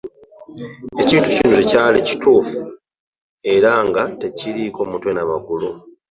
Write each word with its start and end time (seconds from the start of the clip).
Ekintu 1.01 1.27
kino 1.35 1.49
tekyali 1.57 1.99
kituufu 2.07 2.59
era 3.53 3.71
nga 3.87 4.03
tekiriiko 4.21 4.79
Mutwe 4.89 5.11
na 5.13 5.23
magulu 5.31 5.69